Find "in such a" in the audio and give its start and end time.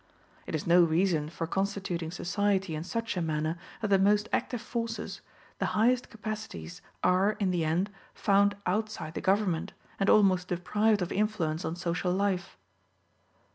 2.73-3.21